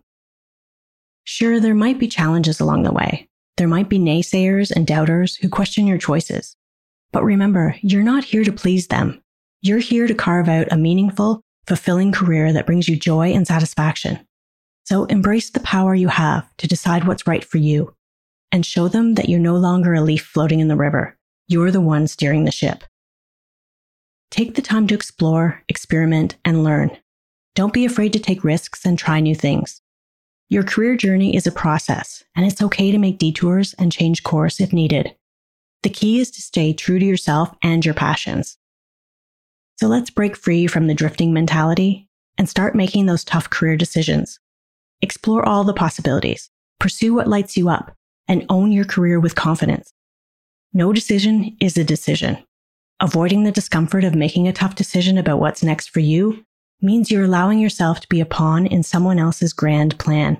Sure, 1.26 1.60
there 1.60 1.76
might 1.76 2.00
be 2.00 2.08
challenges 2.08 2.60
along 2.60 2.82
the 2.82 2.92
way. 2.92 3.30
There 3.58 3.68
might 3.68 3.88
be 3.88 4.00
naysayers 4.00 4.72
and 4.72 4.88
doubters 4.88 5.36
who 5.36 5.48
question 5.48 5.86
your 5.86 6.00
choices. 6.00 6.56
But 7.12 7.24
remember, 7.24 7.76
you're 7.82 8.02
not 8.02 8.24
here 8.24 8.44
to 8.44 8.52
please 8.52 8.88
them. 8.88 9.22
You're 9.62 9.78
here 9.78 10.08
to 10.08 10.16
carve 10.16 10.50
out 10.50 10.72
a 10.72 10.78
meaningful, 10.78 11.42
fulfilling 11.68 12.12
career 12.12 12.52
that 12.54 12.66
brings 12.66 12.90
you 12.90 12.96
joy 12.96 13.32
and 13.32 13.46
satisfaction. 13.46 14.26
So 14.86 15.06
embrace 15.06 15.52
the 15.52 15.60
power 15.60 15.94
you 15.94 16.08
have 16.08 16.50
to 16.58 16.68
decide 16.68 17.06
what's 17.06 17.28
right 17.28 17.44
for 17.44 17.60
you 17.60 17.94
and 18.52 18.66
show 18.66 18.88
them 18.88 19.16
that 19.16 19.30
you're 19.30 19.40
no 19.40 19.56
longer 19.56 19.94
a 19.94 20.02
leaf 20.02 20.24
floating 20.26 20.60
in 20.60 20.68
the 20.68 20.76
river. 20.76 21.18
You're 21.48 21.72
the 21.72 21.82
one 21.82 22.08
steering 22.08 22.46
the 22.46 22.52
ship. 22.52 22.84
Take 24.30 24.56
the 24.56 24.62
time 24.62 24.88
to 24.88 24.96
explore, 24.96 25.62
experiment, 25.68 26.38
and 26.46 26.64
learn. 26.64 26.98
Don't 27.56 27.74
be 27.74 27.86
afraid 27.86 28.14
to 28.14 28.20
take 28.20 28.44
risks 28.44 28.86
and 28.86 28.98
try 28.98 29.20
new 29.20 29.36
things. 29.36 29.82
Your 30.50 30.64
career 30.64 30.96
journey 30.96 31.36
is 31.36 31.48
a 31.48 31.52
process, 31.52 32.24
and 32.36 32.46
it's 32.46 32.62
okay 32.62 32.92
to 32.92 32.98
make 32.98 33.18
detours 33.18 33.74
and 33.74 33.92
change 33.92 34.24
course 34.24 34.60
if 34.60 34.74
needed. 34.74 35.16
The 35.84 35.90
key 35.90 36.20
is 36.20 36.32
to 36.32 36.42
stay 36.42 36.74
true 36.74 37.00
to 37.00 37.06
yourself 37.06 37.54
and 37.64 37.84
your 37.84 37.94
passions. 37.94 38.58
So 39.78 39.88
let's 39.88 40.10
break 40.10 40.36
free 40.36 40.68
from 40.68 40.88
the 40.88 40.94
drifting 40.94 41.34
mentality 41.34 42.08
and 42.38 42.48
start 42.48 42.76
making 42.76 43.06
those 43.06 43.24
tough 43.24 43.50
career 43.50 43.76
decisions. 43.76 44.40
Explore 45.02 45.48
all 45.48 45.64
the 45.64 45.74
possibilities 45.74 46.50
pursue 46.80 47.14
what 47.14 47.28
lights 47.28 47.56
you 47.56 47.70
up, 47.70 47.96
and 48.32 48.46
own 48.48 48.72
your 48.72 48.86
career 48.86 49.20
with 49.20 49.36
confidence. 49.36 49.92
No 50.72 50.94
decision 50.94 51.58
is 51.60 51.76
a 51.76 51.84
decision. 51.84 52.38
Avoiding 53.02 53.44
the 53.44 53.52
discomfort 53.52 54.06
of 54.06 54.16
making 54.16 54.48
a 54.48 54.54
tough 54.54 54.76
decision 54.76 55.18
about 55.18 55.42
what's 55.42 55.62
next 55.62 55.90
for 55.90 56.00
you 56.00 56.46
means 56.82 57.12
you're 57.12 57.26
allowing 57.26 57.60
yourself 57.60 58.00
to 58.00 58.08
be 58.08 58.22
a 58.22 58.26
pawn 58.26 58.66
in 58.66 58.84
someone 58.84 59.20
else's 59.20 59.52
grand 59.52 60.00
plan. 60.00 60.38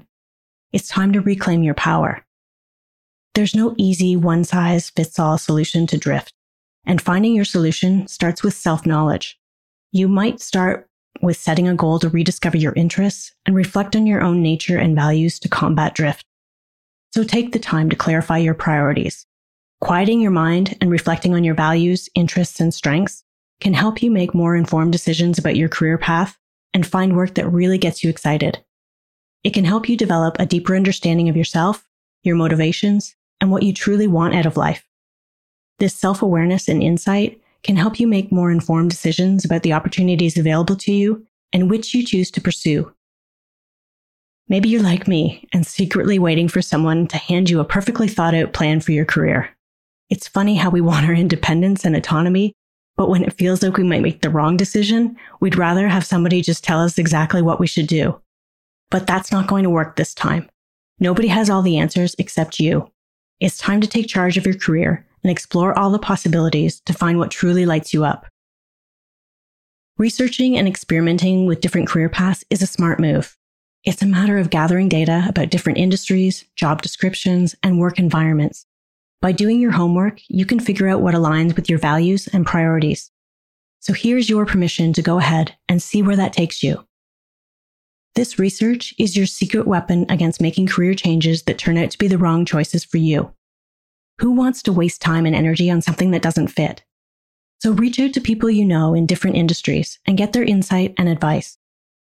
It's 0.72 0.88
time 0.88 1.12
to 1.12 1.20
reclaim 1.20 1.64
your 1.64 1.74
power. 1.74 2.26
There's 3.36 3.56
no 3.56 3.76
easy 3.78 4.16
one 4.16 4.46
size 4.46 4.90
fits 4.90 5.20
all 5.20 5.38
solution 5.38 5.86
to 5.88 5.98
drift, 5.98 6.34
and 6.86 7.02
finding 7.02 7.36
your 7.36 7.44
solution 7.44 8.08
starts 8.08 8.42
with 8.42 8.54
self 8.54 8.86
knowledge. 8.86 9.38
You 9.92 10.08
might 10.08 10.40
start 10.40 10.88
with 11.22 11.36
setting 11.36 11.68
a 11.68 11.76
goal 11.76 12.00
to 12.00 12.10
rediscover 12.10 12.56
your 12.56 12.74
interests 12.74 13.34
and 13.46 13.54
reflect 13.54 13.98
on 13.98 14.08
your 14.08 14.22
own 14.22 14.42
nature 14.42 14.78
and 14.78 14.96
values 14.96 15.40
to 15.40 15.50
combat 15.50 15.94
drift. 15.94 16.26
So 17.14 17.24
take 17.24 17.52
the 17.52 17.60
time 17.60 17.90
to 17.90 17.96
clarify 17.96 18.38
your 18.38 18.54
priorities. 18.54 19.26
Quieting 19.82 20.22
your 20.22 20.32
mind 20.32 20.78
and 20.80 20.90
reflecting 20.90 21.34
on 21.34 21.44
your 21.44 21.56
values, 21.56 22.08
interests, 22.16 22.60
and 22.60 22.74
strengths 22.74 23.24
can 23.60 23.74
help 23.74 24.02
you 24.02 24.10
make 24.10 24.34
more 24.34 24.56
informed 24.56 24.92
decisions 24.92 25.38
about 25.38 25.56
your 25.56 25.70
career 25.70 25.98
path 25.98 26.38
and 26.74 26.88
find 26.88 27.16
work 27.16 27.36
that 27.36 27.52
really 27.52 27.78
gets 27.78 28.04
you 28.04 28.10
excited. 28.10 28.64
It 29.44 29.54
can 29.54 29.66
help 29.66 29.90
you 29.90 29.98
develop 29.98 30.38
a 30.40 30.46
deeper 30.46 30.76
understanding 30.76 31.28
of 31.28 31.36
yourself, 31.36 31.86
your 32.24 32.36
motivations, 32.36 33.16
and 33.42 33.52
what 33.52 33.64
you 33.64 33.74
truly 33.74 34.08
want 34.08 34.36
out 34.36 34.46
of 34.46 34.56
life. 34.56 34.86
This 35.80 35.96
self 35.96 36.22
awareness 36.22 36.70
and 36.70 36.82
insight 36.82 37.42
can 37.64 37.76
help 37.76 38.00
you 38.00 38.08
make 38.08 38.32
more 38.32 38.52
informed 38.52 38.90
decisions 38.90 39.44
about 39.44 39.64
the 39.64 39.74
opportunities 39.74 40.38
available 40.38 40.76
to 40.78 40.94
you 40.94 41.26
and 41.52 41.70
which 41.70 41.94
you 41.94 42.06
choose 42.06 42.32
to 42.32 42.42
pursue. 42.42 42.94
Maybe 44.52 44.68
you're 44.68 44.84
like 44.84 45.08
me 45.08 45.48
and 45.54 45.66
secretly 45.66 46.20
waiting 46.20 46.50
for 46.50 46.62
someone 46.62 47.08
to 47.08 47.18
hand 47.18 47.50
you 47.50 47.62
a 47.62 47.64
perfectly 47.64 48.10
thought 48.10 48.36
out 48.36 48.52
plan 48.52 48.82
for 48.82 48.92
your 48.92 49.06
career. 49.06 49.50
It's 50.10 50.28
funny 50.28 50.58
how 50.58 50.70
we 50.70 50.82
want 50.82 51.06
our 51.06 51.14
independence 51.14 51.86
and 51.86 51.96
autonomy, 51.96 52.52
but 52.98 53.08
when 53.08 53.24
it 53.24 53.32
feels 53.32 53.64
like 53.64 53.78
we 53.78 53.86
might 53.86 54.02
make 54.02 54.22
the 54.22 54.30
wrong 54.30 54.58
decision, 54.58 55.16
we'd 55.40 55.58
rather 55.58 55.88
have 55.88 56.06
somebody 56.06 56.42
just 56.42 56.66
tell 56.66 56.82
us 56.82 56.98
exactly 56.98 57.42
what 57.42 57.62
we 57.62 57.66
should 57.66 57.88
do. 57.88 58.20
But 58.90 59.08
that's 59.08 59.32
not 59.32 59.48
going 59.48 59.64
to 59.64 59.70
work 59.70 59.96
this 59.96 60.14
time. 60.14 60.50
Nobody 61.00 61.30
has 61.30 61.50
all 61.50 61.62
the 61.62 61.78
answers 61.78 62.14
except 62.18 62.60
you. 62.60 62.92
It's 63.40 63.58
time 63.58 63.80
to 63.80 63.88
take 63.88 64.10
charge 64.10 64.36
of 64.36 64.46
your 64.46 64.58
career 64.58 65.08
and 65.24 65.32
explore 65.32 65.80
all 65.80 65.92
the 65.92 65.98
possibilities 65.98 66.82
to 66.88 66.94
find 66.94 67.18
what 67.18 67.32
truly 67.32 67.66
lights 67.66 67.94
you 67.94 68.04
up. 68.04 68.28
Researching 69.98 70.58
and 70.58 70.68
experimenting 70.68 71.46
with 71.46 71.62
different 71.62 71.88
career 71.88 72.10
paths 72.10 72.44
is 72.50 72.62
a 72.62 72.68
smart 72.68 73.00
move. 73.00 73.38
It's 73.84 74.02
a 74.02 74.08
matter 74.08 74.38
of 74.38 74.50
gathering 74.50 74.90
data 74.90 75.26
about 75.28 75.50
different 75.50 75.80
industries, 75.80 76.46
job 76.56 76.82
descriptions, 76.82 77.56
and 77.64 77.80
work 77.80 77.98
environments 78.00 78.66
by 79.22 79.32
doing 79.32 79.60
your 79.60 79.72
homework, 79.72 80.20
you 80.30 80.46
can 80.46 80.60
figure 80.60 80.88
out 80.88 81.02
what 81.02 81.14
aligns 81.14 81.56
with 81.56 81.70
your 81.70 81.78
values 81.78 82.28
and 82.28 82.46
priorities. 82.46 83.12
So 83.80 83.94
here's 83.94 84.30
your 84.30 84.48
permission 84.48 84.94
to 84.94 85.02
go 85.04 85.20
ahead 85.20 85.56
and 85.70 85.82
see 85.82 86.02
where 86.02 86.16
that 86.16 86.34
takes 86.34 86.64
you. 86.64 86.86
This 88.16 88.40
research 88.40 88.94
is 88.98 89.16
your 89.16 89.28
secret 89.28 89.68
weapon 89.68 90.06
against 90.10 90.42
making 90.42 90.68
career 90.68 90.96
changes 90.96 91.44
that 91.44 91.60
turn 91.60 91.78
out 91.78 91.92
to 91.92 91.98
be 91.98 92.08
the 92.08 92.18
wrong 92.18 92.46
choices 92.46 92.84
for 92.84 92.98
you. 92.98 93.34
Who 94.20 94.32
wants 94.32 94.64
to 94.64 94.74
waste 94.74 95.02
time 95.02 95.26
and 95.26 95.36
energy 95.36 95.70
on 95.70 95.82
something 95.82 96.12
that 96.12 96.22
doesn't 96.22 96.48
fit? 96.50 96.84
So 97.60 97.72
reach 97.72 98.00
out 98.00 98.14
to 98.14 98.22
people 98.22 98.50
you 98.50 98.66
know 98.66 98.96
in 98.96 99.06
different 99.06 99.38
industries 99.38 100.00
and 100.06 100.18
get 100.18 100.34
their 100.34 100.44
insight 100.44 100.96
and 100.98 101.08
advice. 101.08 101.58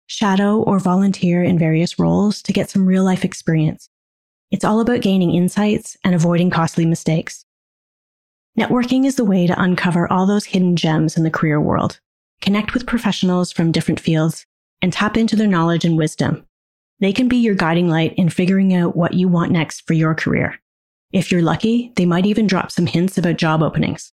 Shadow 0.07 0.59
or 0.59 0.79
volunteer 0.79 1.43
in 1.43 1.59
various 1.59 1.99
roles 1.99 2.43
to 2.43 2.53
get 2.53 2.71
some 2.71 2.87
real 2.87 3.05
life 3.05 3.25
experience. 3.25 3.89
It's 4.51 4.65
all 4.65 4.81
about 4.81 5.01
gaining 5.01 5.35
insights 5.35 5.97
and 6.05 6.15
avoiding 6.15 6.51
costly 6.51 6.87
mistakes. 6.87 7.45
Networking 8.59 9.05
is 9.05 9.17
the 9.17 9.25
way 9.25 9.47
to 9.47 9.61
uncover 9.61 10.11
all 10.13 10.27
those 10.27 10.45
hidden 10.45 10.77
gems 10.77 11.17
in 11.17 11.25
the 11.25 11.31
career 11.31 11.61
world, 11.61 11.99
connect 12.41 12.75
with 12.75 12.87
professionals 12.87 13.51
from 13.51 13.73
different 13.73 13.99
fields, 13.99 14.47
and 14.81 14.93
tap 14.93 15.17
into 15.17 15.35
their 15.35 15.49
knowledge 15.49 15.85
and 15.85 15.97
wisdom. 15.97 16.47
They 17.01 17.13
can 17.13 17.27
be 17.27 17.39
your 17.39 17.55
guiding 17.55 17.89
light 17.89 18.15
in 18.15 18.29
figuring 18.29 18.75
out 18.75 18.95
what 18.95 19.15
you 19.15 19.27
want 19.27 19.51
next 19.51 19.87
for 19.87 19.95
your 19.95 20.15
career. 20.15 20.61
If 21.13 21.33
you're 21.33 21.43
lucky, 21.43 21.93
they 21.97 22.07
might 22.07 22.27
even 22.27 22.47
drop 22.47 22.71
some 22.71 22.87
hints 22.87 23.17
about 23.17 23.39
job 23.39 23.63
openings. 23.63 24.13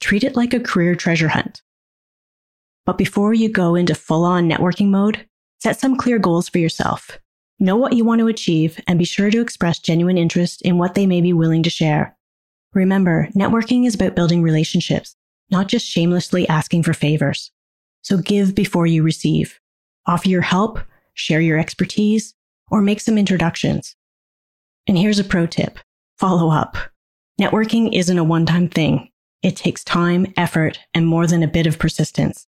Treat 0.00 0.24
it 0.24 0.36
like 0.36 0.52
a 0.52 0.60
career 0.60 0.94
treasure 0.94 1.28
hunt. 1.28 1.62
But 2.84 2.98
before 2.98 3.34
you 3.34 3.48
go 3.50 3.74
into 3.74 3.94
full 3.94 4.24
on 4.24 4.48
networking 4.48 4.88
mode, 4.88 5.26
set 5.58 5.78
some 5.78 5.96
clear 5.96 6.18
goals 6.18 6.48
for 6.48 6.58
yourself. 6.58 7.18
Know 7.60 7.76
what 7.76 7.94
you 7.94 8.04
want 8.04 8.20
to 8.20 8.28
achieve 8.28 8.80
and 8.86 8.98
be 8.98 9.04
sure 9.04 9.30
to 9.30 9.40
express 9.40 9.78
genuine 9.78 10.16
interest 10.18 10.62
in 10.62 10.78
what 10.78 10.94
they 10.94 11.06
may 11.06 11.20
be 11.20 11.32
willing 11.32 11.62
to 11.64 11.70
share. 11.70 12.16
Remember, 12.72 13.28
networking 13.34 13.86
is 13.86 13.94
about 13.94 14.14
building 14.14 14.42
relationships, 14.42 15.16
not 15.50 15.66
just 15.66 15.86
shamelessly 15.86 16.48
asking 16.48 16.84
for 16.84 16.94
favors. 16.94 17.50
So 18.02 18.18
give 18.18 18.54
before 18.54 18.86
you 18.86 19.02
receive. 19.02 19.58
Offer 20.06 20.28
your 20.28 20.42
help, 20.42 20.78
share 21.14 21.40
your 21.40 21.58
expertise, 21.58 22.34
or 22.70 22.80
make 22.80 23.00
some 23.00 23.18
introductions. 23.18 23.96
And 24.86 24.96
here's 24.96 25.18
a 25.18 25.24
pro 25.24 25.46
tip. 25.46 25.78
Follow 26.16 26.50
up. 26.50 26.76
Networking 27.40 27.90
isn't 27.92 28.18
a 28.18 28.24
one-time 28.24 28.68
thing. 28.68 29.10
It 29.42 29.56
takes 29.56 29.84
time, 29.84 30.32
effort, 30.36 30.78
and 30.94 31.06
more 31.06 31.26
than 31.26 31.42
a 31.42 31.48
bit 31.48 31.66
of 31.66 31.78
persistence. 31.78 32.46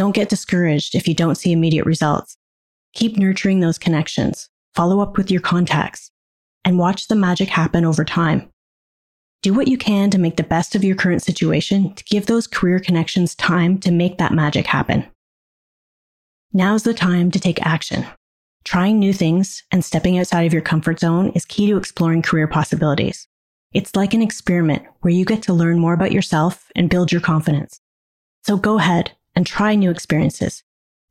Don't 0.00 0.14
get 0.14 0.30
discouraged 0.30 0.94
if 0.94 1.06
you 1.06 1.12
don't 1.14 1.34
see 1.34 1.52
immediate 1.52 1.84
results. 1.84 2.38
Keep 2.94 3.18
nurturing 3.18 3.60
those 3.60 3.76
connections, 3.76 4.48
follow 4.74 5.00
up 5.00 5.18
with 5.18 5.30
your 5.30 5.42
contacts, 5.42 6.10
and 6.64 6.78
watch 6.78 7.08
the 7.08 7.14
magic 7.14 7.50
happen 7.50 7.84
over 7.84 8.02
time. 8.02 8.50
Do 9.42 9.52
what 9.52 9.68
you 9.68 9.76
can 9.76 10.08
to 10.08 10.16
make 10.16 10.38
the 10.38 10.42
best 10.42 10.74
of 10.74 10.84
your 10.84 10.96
current 10.96 11.22
situation 11.22 11.92
to 11.92 12.04
give 12.04 12.24
those 12.24 12.46
career 12.46 12.80
connections 12.80 13.34
time 13.34 13.76
to 13.80 13.90
make 13.90 14.16
that 14.16 14.32
magic 14.32 14.64
happen. 14.64 15.06
Now's 16.50 16.84
the 16.84 16.94
time 16.94 17.30
to 17.32 17.38
take 17.38 17.60
action. 17.60 18.06
Trying 18.64 18.98
new 18.98 19.12
things 19.12 19.64
and 19.70 19.84
stepping 19.84 20.18
outside 20.18 20.46
of 20.46 20.54
your 20.54 20.62
comfort 20.62 20.98
zone 20.98 21.28
is 21.34 21.44
key 21.44 21.66
to 21.66 21.76
exploring 21.76 22.22
career 22.22 22.48
possibilities. 22.48 23.28
It's 23.74 23.94
like 23.94 24.14
an 24.14 24.22
experiment 24.22 24.82
where 25.02 25.12
you 25.12 25.26
get 25.26 25.42
to 25.42 25.52
learn 25.52 25.78
more 25.78 25.92
about 25.92 26.10
yourself 26.10 26.72
and 26.74 26.88
build 26.88 27.12
your 27.12 27.20
confidence. 27.20 27.82
So 28.44 28.56
go 28.56 28.78
ahead 28.78 29.12
and 29.34 29.46
try 29.46 29.74
new 29.74 29.90
experiences. 29.90 30.62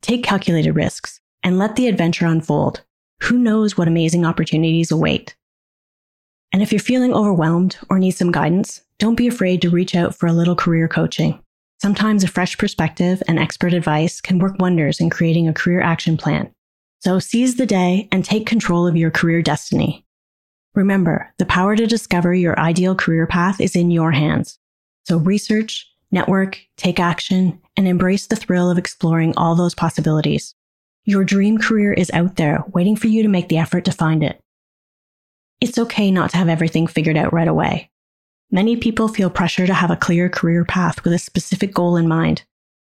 Take 0.02 0.22
calculated 0.22 0.72
risks 0.72 1.20
and 1.42 1.58
let 1.58 1.76
the 1.76 1.86
adventure 1.86 2.26
unfold. 2.26 2.82
Who 3.24 3.38
knows 3.38 3.76
what 3.76 3.88
amazing 3.88 4.24
opportunities 4.24 4.90
await? 4.90 5.36
And 6.52 6.62
if 6.62 6.72
you're 6.72 6.80
feeling 6.80 7.12
overwhelmed 7.12 7.78
or 7.88 7.98
need 7.98 8.12
some 8.12 8.32
guidance, 8.32 8.82
don't 8.98 9.14
be 9.14 9.28
afraid 9.28 9.62
to 9.62 9.70
reach 9.70 9.94
out 9.94 10.14
for 10.14 10.26
a 10.26 10.32
little 10.32 10.56
career 10.56 10.88
coaching. 10.88 11.40
Sometimes 11.80 12.22
a 12.22 12.28
fresh 12.28 12.58
perspective 12.58 13.22
and 13.28 13.38
expert 13.38 13.72
advice 13.72 14.20
can 14.20 14.38
work 14.38 14.56
wonders 14.58 15.00
in 15.00 15.08
creating 15.10 15.48
a 15.48 15.54
career 15.54 15.80
action 15.80 16.16
plan. 16.16 16.52
So 16.98 17.18
seize 17.18 17.56
the 17.56 17.66
day 17.66 18.08
and 18.12 18.24
take 18.24 18.46
control 18.46 18.86
of 18.86 18.96
your 18.96 19.10
career 19.10 19.40
destiny. 19.40 20.04
Remember, 20.74 21.32
the 21.38 21.46
power 21.46 21.74
to 21.74 21.86
discover 21.86 22.34
your 22.34 22.58
ideal 22.60 22.94
career 22.94 23.26
path 23.26 23.60
is 23.60 23.74
in 23.74 23.90
your 23.90 24.12
hands. 24.12 24.58
So 25.04 25.16
research, 25.16 25.89
network, 26.10 26.60
take 26.76 27.00
action, 27.00 27.60
and 27.76 27.86
embrace 27.86 28.26
the 28.26 28.36
thrill 28.36 28.70
of 28.70 28.78
exploring 28.78 29.34
all 29.36 29.54
those 29.54 29.74
possibilities. 29.74 30.54
Your 31.04 31.24
dream 31.24 31.58
career 31.58 31.92
is 31.92 32.10
out 32.12 32.36
there 32.36 32.64
waiting 32.72 32.96
for 32.96 33.08
you 33.08 33.22
to 33.22 33.28
make 33.28 33.48
the 33.48 33.58
effort 33.58 33.84
to 33.86 33.92
find 33.92 34.22
it. 34.22 34.40
It's 35.60 35.78
okay 35.78 36.10
not 36.10 36.30
to 36.30 36.36
have 36.36 36.48
everything 36.48 36.86
figured 36.86 37.16
out 37.16 37.32
right 37.32 37.48
away. 37.48 37.90
Many 38.50 38.76
people 38.76 39.08
feel 39.08 39.30
pressure 39.30 39.66
to 39.66 39.74
have 39.74 39.90
a 39.90 39.96
clear 39.96 40.28
career 40.28 40.64
path 40.64 41.04
with 41.04 41.12
a 41.12 41.18
specific 41.18 41.72
goal 41.72 41.96
in 41.96 42.08
mind. 42.08 42.42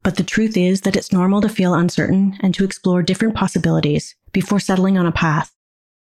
But 0.03 0.17
the 0.17 0.23
truth 0.23 0.57
is 0.57 0.83
that 0.83 0.97
it's 0.97 1.13
normal 1.13 1.41
to 1.41 1.49
feel 1.49 1.75
uncertain 1.75 2.39
and 2.41 2.55
to 2.55 2.65
explore 2.65 3.03
different 3.03 3.35
possibilities 3.35 4.15
before 4.33 4.61
settling 4.61 4.97
on 4.97 5.07
a 5.07 5.13
path, 5.13 5.53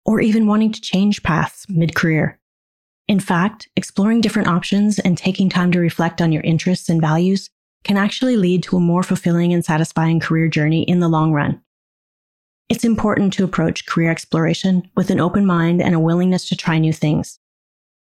or 0.05 0.21
even 0.21 0.47
wanting 0.47 0.71
to 0.71 0.81
change 0.81 1.23
paths 1.23 1.65
mid 1.67 1.95
career. 1.95 2.39
In 3.09 3.19
fact, 3.19 3.67
exploring 3.75 4.21
different 4.21 4.49
options 4.49 4.99
and 4.99 5.17
taking 5.17 5.49
time 5.49 5.71
to 5.71 5.79
reflect 5.79 6.21
on 6.21 6.31
your 6.31 6.43
interests 6.43 6.89
and 6.89 7.01
values 7.01 7.49
can 7.83 7.97
actually 7.97 8.37
lead 8.37 8.61
to 8.63 8.77
a 8.77 8.79
more 8.79 9.01
fulfilling 9.01 9.51
and 9.51 9.65
satisfying 9.65 10.19
career 10.19 10.47
journey 10.47 10.83
in 10.83 10.99
the 10.99 11.07
long 11.07 11.33
run. 11.33 11.59
It's 12.69 12.83
important 12.83 13.33
to 13.33 13.43
approach 13.43 13.87
career 13.87 14.11
exploration 14.11 14.87
with 14.95 15.09
an 15.09 15.19
open 15.19 15.43
mind 15.43 15.81
and 15.81 15.95
a 15.95 15.99
willingness 15.99 16.47
to 16.49 16.55
try 16.55 16.77
new 16.77 16.93
things. 16.93 17.39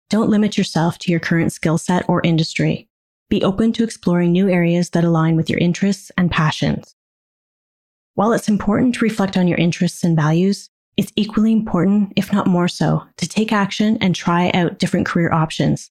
Don't 0.08 0.30
limit 0.30 0.56
yourself 0.56 1.00
to 1.00 1.10
your 1.10 1.18
current 1.18 1.52
skill 1.52 1.78
set 1.78 2.08
or 2.08 2.20
industry. 2.22 2.88
Be 3.28 3.42
open 3.42 3.72
to 3.72 3.82
exploring 3.82 4.30
new 4.30 4.48
areas 4.48 4.90
that 4.90 5.02
align 5.02 5.34
with 5.34 5.50
your 5.50 5.58
interests 5.58 6.12
and 6.16 6.30
passions. 6.30 6.94
While 8.14 8.32
it's 8.32 8.48
important 8.48 8.94
to 8.94 9.04
reflect 9.04 9.36
on 9.36 9.48
your 9.48 9.58
interests 9.58 10.04
and 10.04 10.14
values, 10.14 10.70
it's 10.96 11.12
equally 11.16 11.52
important, 11.52 12.12
if 12.16 12.32
not 12.32 12.46
more 12.46 12.68
so, 12.68 13.02
to 13.16 13.28
take 13.28 13.52
action 13.52 13.98
and 14.00 14.14
try 14.14 14.50
out 14.50 14.78
different 14.78 15.06
career 15.06 15.32
options. 15.32 15.90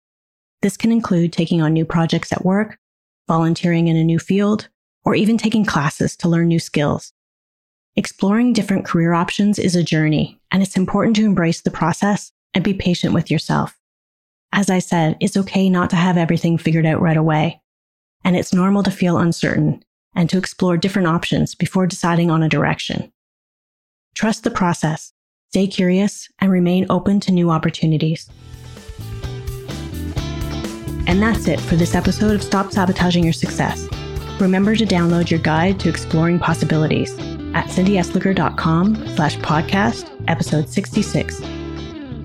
This 0.62 0.78
can 0.78 0.92
include 0.92 1.34
taking 1.34 1.62
on 1.62 1.74
new 1.74 1.86
projects 1.86 2.32
at 2.32 2.46
work, 2.46 2.78
volunteering 3.28 3.88
in 3.88 3.96
a 3.96 4.04
new 4.04 4.20
field, 4.20 4.70
or 5.04 5.16
even 5.16 5.38
taking 5.38 5.66
classes 5.66 6.16
to 6.18 6.30
learn 6.30 6.48
new 6.48 6.60
skills. 6.60 7.14
Exploring 7.96 8.54
different 8.54 8.86
career 8.86 9.14
options 9.14 9.58
is 9.58 9.76
a 9.76 9.84
journey, 9.84 10.40
and 10.52 10.62
it's 10.62 10.78
important 10.78 11.16
to 11.16 11.26
embrace 11.26 11.62
the 11.62 11.72
process 11.72 12.32
and 12.54 12.64
be 12.64 12.74
patient 12.74 13.14
with 13.14 13.32
yourself. 13.32 13.78
As 14.54 14.70
I 14.70 14.80
said, 14.80 15.18
it's 15.20 15.38
okay 15.38 15.70
not 15.70 15.90
to 15.90 15.96
have 15.96 16.18
everything 16.18 16.58
figured 16.58 16.86
out 16.86 17.02
right 17.02 17.18
away, 17.18 17.62
and 18.24 18.36
it's 18.36 18.54
normal 18.54 18.84
to 18.84 18.92
feel 18.92 19.18
uncertain 19.18 19.84
and 20.16 20.30
to 20.30 20.38
explore 20.38 20.78
different 20.78 21.08
options 21.08 21.56
before 21.56 21.88
deciding 21.88 22.30
on 22.30 22.44
a 22.44 22.50
direction. 22.50 23.12
Trust 24.16 24.44
the 24.44 24.52
process, 24.52 25.14
stay 25.50 25.68
curious, 25.68 26.30
and 26.40 26.52
remain 26.52 26.86
open 26.90 27.20
to 27.22 27.32
new 27.32 27.50
opportunities. 27.50 28.30
And 31.08 31.22
that's 31.22 31.48
it 31.48 31.60
for 31.60 31.76
this 31.76 31.96
episode 31.96 32.36
of 32.36 32.44
Stop 32.44 32.72
Sabotaging 32.72 33.24
Your 33.24 33.34
Success. 33.34 33.88
Remember 34.40 34.76
to 34.76 34.86
download 34.86 35.30
your 35.30 35.40
guide 35.40 35.80
to 35.82 35.90
exploring 35.90 36.40
possibilities 36.40 37.14
at 37.54 37.66
cindyesliger.com 37.68 39.08
slash 39.16 39.38
podcast, 39.38 40.10
episode 40.28 40.70
66. 40.70 41.40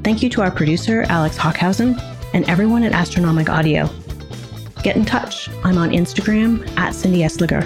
Thank 0.05 0.23
you 0.23 0.31
to 0.31 0.43
our 0.43 0.51
producer, 0.51 1.05
Alex 1.09 1.37
Hockhausen, 1.37 2.01
and 2.33 2.49
everyone 2.49 2.85
at 2.85 2.93
Astronomic 2.93 3.49
Audio. 3.49 3.91
Get 4.83 4.97
in 4.97 5.05
touch. 5.05 5.49
I'm 5.65 5.79
on 5.79 5.91
Instagram 5.91 6.69
at 6.79 6.95
Cindy 6.95 7.21
Esliger. 7.21 7.65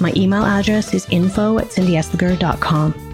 My 0.00 0.12
email 0.16 0.42
address 0.42 0.94
is 0.94 1.06
info 1.10 1.58
at 1.58 1.66
cindyesliger.com. 1.66 3.11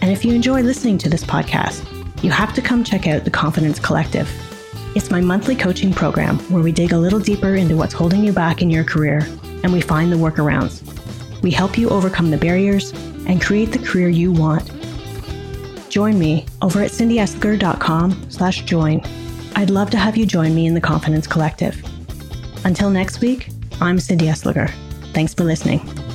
And 0.00 0.10
if 0.10 0.24
you 0.24 0.34
enjoy 0.34 0.62
listening 0.62 0.98
to 0.98 1.08
this 1.08 1.24
podcast, 1.24 1.84
you 2.22 2.30
have 2.30 2.54
to 2.54 2.62
come 2.62 2.84
check 2.84 3.06
out 3.06 3.24
the 3.24 3.30
Confidence 3.30 3.78
Collective. 3.78 4.30
It's 4.94 5.10
my 5.10 5.20
monthly 5.20 5.54
coaching 5.54 5.92
program 5.92 6.38
where 6.50 6.62
we 6.62 6.72
dig 6.72 6.92
a 6.92 6.98
little 6.98 7.20
deeper 7.20 7.56
into 7.56 7.76
what's 7.76 7.92
holding 7.92 8.24
you 8.24 8.32
back 8.32 8.62
in 8.62 8.70
your 8.70 8.84
career 8.84 9.26
and 9.62 9.72
we 9.72 9.80
find 9.80 10.10
the 10.10 10.16
workarounds. 10.16 10.82
We 11.42 11.50
help 11.50 11.76
you 11.76 11.88
overcome 11.90 12.30
the 12.30 12.38
barriers 12.38 12.92
and 13.26 13.42
create 13.42 13.72
the 13.72 13.78
career 13.78 14.08
you 14.08 14.32
want. 14.32 14.70
Join 15.90 16.18
me 16.18 16.46
over 16.62 16.82
at 16.82 16.90
cindyesliger.com 16.90 18.30
slash 18.30 18.62
join. 18.62 19.02
I'd 19.54 19.70
love 19.70 19.90
to 19.90 19.98
have 19.98 20.16
you 20.16 20.26
join 20.26 20.54
me 20.54 20.66
in 20.66 20.74
the 20.74 20.80
Confidence 20.80 21.26
Collective. 21.26 21.82
Until 22.64 22.90
next 22.90 23.20
week, 23.20 23.50
I'm 23.80 23.98
Cindy 23.98 24.26
Esliger. 24.26 24.70
Thanks 25.12 25.34
for 25.34 25.44
listening. 25.44 26.05